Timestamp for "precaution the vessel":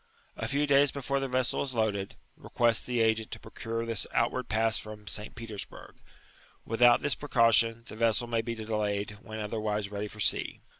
7.13-8.25